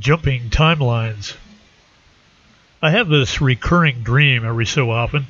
[0.00, 1.36] Jumping timelines.
[2.80, 5.26] I have this recurring dream every so often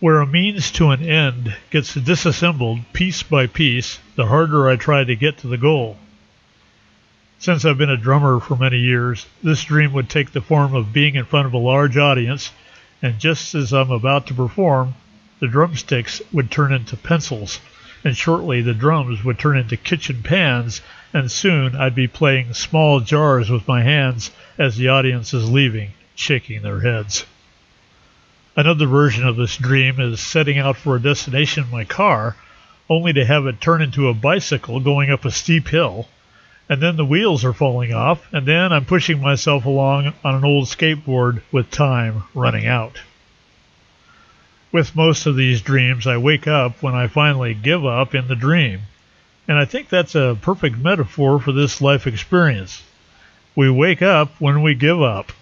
[0.00, 5.04] where a means to an end gets disassembled piece by piece the harder I try
[5.04, 5.98] to get to the goal.
[7.38, 10.94] Since I've been a drummer for many years, this dream would take the form of
[10.94, 12.50] being in front of a large audience,
[13.02, 14.94] and just as I'm about to perform,
[15.38, 17.60] the drumsticks would turn into pencils,
[18.04, 20.80] and shortly the drums would turn into kitchen pans
[21.14, 25.90] and soon I'd be playing small jars with my hands as the audience is leaving,
[26.14, 27.26] shaking their heads.
[28.56, 32.36] Another version of this dream is setting out for a destination in my car,
[32.88, 36.08] only to have it turn into a bicycle going up a steep hill,
[36.68, 40.44] and then the wheels are falling off, and then I'm pushing myself along on an
[40.44, 42.98] old skateboard with time running out.
[44.72, 48.34] With most of these dreams, I wake up when I finally give up in the
[48.34, 48.80] dream
[49.48, 52.82] and I think that's a perfect metaphor for this life experience.
[53.54, 55.32] We wake up when we give up.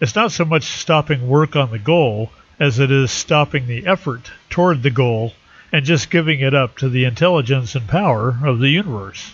[0.00, 4.30] It's not so much stopping work on the goal as it is stopping the effort
[4.48, 5.34] toward the goal
[5.72, 9.32] and just giving it up to the intelligence and power of the universe.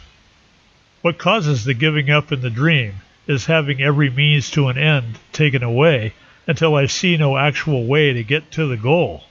[1.02, 2.94] What causes the giving up in the dream
[3.26, 6.14] is having every means to an end taken away
[6.50, 9.22] until I see no actual way to get to the goal.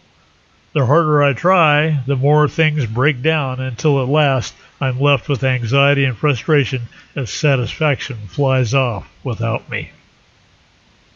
[0.71, 5.43] The harder I try, the more things break down until at last I'm left with
[5.43, 6.83] anxiety and frustration
[7.17, 9.89] as satisfaction flies off without me.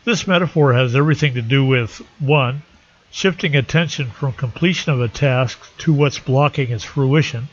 [0.03, 2.63] This metaphor has everything to do with 1.
[3.09, 7.47] Shifting attention from completion of a task to what's blocking its fruition,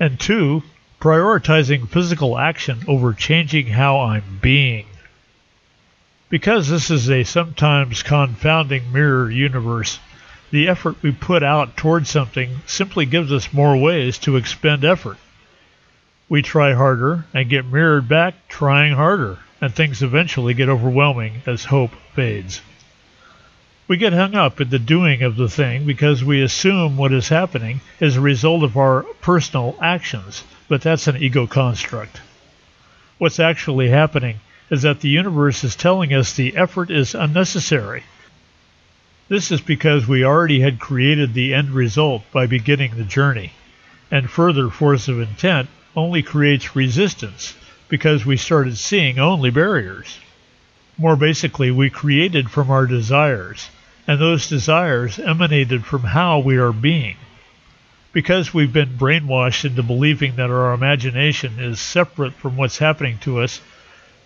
[0.00, 0.62] and 2.
[1.02, 4.86] Prioritizing physical action over changing how I'm being.
[6.30, 9.98] Because this is a sometimes confounding mirror universe,
[10.50, 15.18] the effort we put out towards something simply gives us more ways to expend effort.
[16.28, 21.66] We try harder and get mirrored back trying harder, and things eventually get overwhelming as
[21.66, 22.62] hope fades.
[23.86, 27.28] We get hung up in the doing of the thing because we assume what is
[27.28, 32.22] happening is a result of our personal actions, but that's an ego construct.
[33.18, 34.40] What's actually happening
[34.74, 38.02] is that the universe is telling us the effort is unnecessary
[39.26, 43.52] this is because we already had created the end result by beginning the journey,
[44.10, 47.54] and further force of intent only creates resistance
[47.88, 50.18] because we started seeing only barriers.
[50.98, 53.70] More basically, we created from our desires,
[54.06, 57.16] and those desires emanated from how we are being.
[58.12, 63.40] Because we've been brainwashed into believing that our imagination is separate from what's happening to
[63.40, 63.62] us,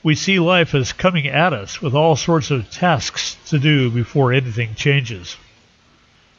[0.02, 4.32] we see life as coming at us with all sorts of tasks to do before
[4.32, 5.36] anything changes.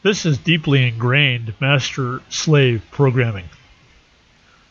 [0.01, 3.49] This is deeply ingrained master slave programming.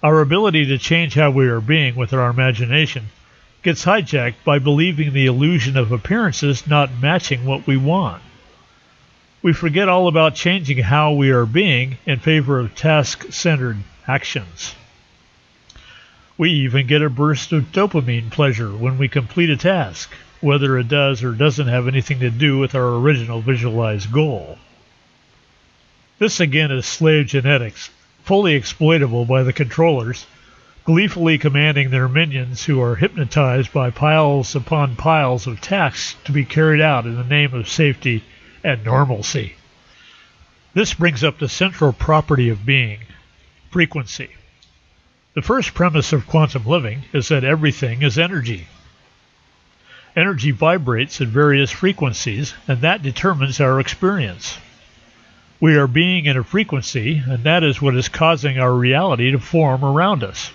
[0.02, 3.06] Our ability to change how we are being with our imagination
[3.62, 8.22] gets hijacked by believing the illusion of appearances not matching what we want.
[9.42, 14.74] We forget all about changing how we are being in favor of task centered actions.
[16.38, 20.86] We even get a burst of dopamine pleasure when we complete a task, whether it
[20.86, 24.56] does or doesn't have anything to do with our original visualized goal.
[26.20, 27.90] This again is slave genetics,
[28.22, 30.26] fully exploitable by the controllers,
[30.84, 36.44] gleefully commanding their minions who are hypnotized by piles upon piles of tasks to be
[36.44, 38.22] carried out in the name of safety
[38.62, 39.56] and normalcy.
[40.72, 43.00] This brings up the central property of being
[43.72, 44.30] frequency.
[45.38, 48.66] The first premise of quantum living is that everything is energy.
[50.16, 54.58] Energy vibrates at various frequencies, and that determines our experience.
[55.60, 59.38] We are being in a frequency, and that is what is causing our reality to
[59.38, 60.50] form around us.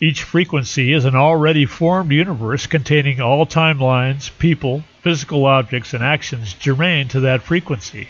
[0.00, 6.54] Each frequency is an already formed universe containing all timelines, people, physical objects, and actions
[6.54, 8.08] germane to that frequency.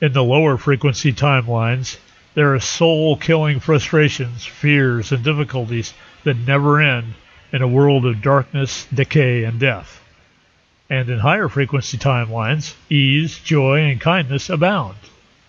[0.00, 1.96] In the lower frequency timelines,
[2.34, 7.14] there are soul killing frustrations, fears, and difficulties that never end
[7.52, 10.00] in a world of darkness, decay, and death.
[10.90, 14.96] And in higher frequency timelines, ease, joy, and kindness abound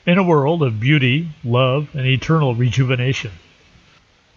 [0.05, 3.31] in a world of beauty, love, and eternal rejuvenation.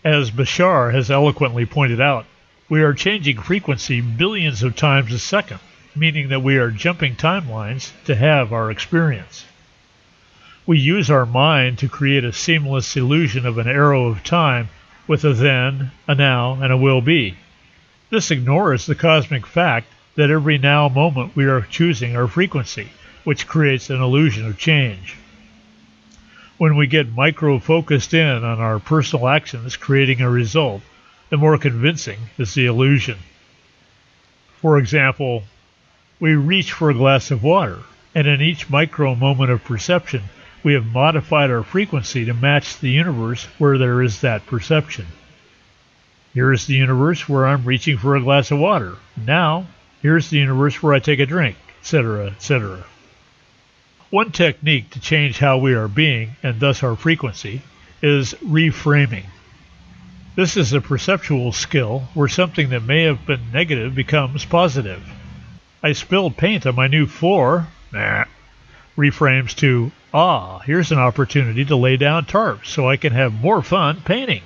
[0.03, 2.25] As Bashar has eloquently pointed out,
[2.71, 5.61] we are changing frequency billions of times a second,
[5.95, 9.45] meaning that we are jumping timelines to have our experience.
[10.69, 14.69] We use our mind to create a seamless illusion of an arrow of time
[15.07, 17.37] with a then, a now, and a will be.
[18.11, 19.87] This ignores the cosmic fact
[20.17, 22.89] that every now moment we are choosing our frequency,
[23.25, 25.17] which creates an illusion of change.
[26.59, 30.83] When we get micro focused in on our personal actions creating a result,
[31.31, 33.17] the more convincing is the illusion.
[34.61, 35.45] For example,
[36.21, 37.79] we reach for a glass of water,
[38.15, 40.25] and in each micro moment of perception,
[40.63, 45.07] we have modified our frequency to match the universe where there is that perception.
[46.35, 48.97] Here is the universe where I'm reaching for a glass of water.
[49.17, 49.67] Now,
[50.03, 52.85] here's the universe where I take a drink, etc., etc.
[54.11, 57.63] One technique to change how we are being, and thus our frequency,
[58.03, 59.25] is reframing.
[60.35, 65.03] This is a perceptual skill where something that may have been negative becomes positive.
[65.83, 67.67] I spilled paint on my new floor.
[67.93, 68.25] Nah.
[68.97, 73.63] Reframes to, ah, here's an opportunity to lay down tarps so I can have more
[73.63, 74.43] fun painting.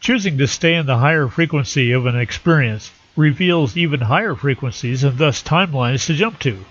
[0.00, 5.16] Choosing to stay in the higher frequency of an experience reveals even higher frequencies and
[5.18, 6.64] thus timelines to jump to.